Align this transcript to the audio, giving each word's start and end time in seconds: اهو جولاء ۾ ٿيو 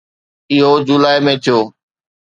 اهو 0.51 0.71
جولاء 0.87 1.17
۾ 1.31 1.33
ٿيو 1.43 1.59